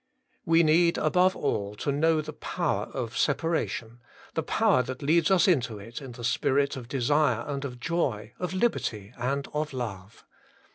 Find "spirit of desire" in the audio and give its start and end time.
6.23-7.45